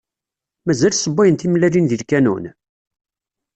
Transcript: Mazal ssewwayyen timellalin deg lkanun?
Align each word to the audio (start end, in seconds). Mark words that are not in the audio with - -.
Mazal 0.65 0.93
ssewwayyen 0.95 1.37
timellalin 1.37 1.87
deg 1.91 1.99
lkanun? 2.03 2.45